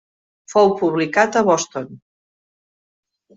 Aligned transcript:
Fou 0.53 0.71
publicat 0.79 1.37
a 1.37 1.43
Boston. 1.51 1.87